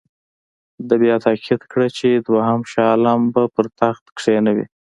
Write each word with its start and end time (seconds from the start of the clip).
ده 0.87 0.95
بیا 1.01 1.15
تایید 1.23 1.61
کړه 1.71 1.87
چې 1.97 2.07
دوهم 2.27 2.59
شاه 2.71 2.89
عالم 2.93 3.21
به 3.33 3.43
پر 3.53 3.65
تخت 3.79 4.03
کښېنوي. 4.17 4.65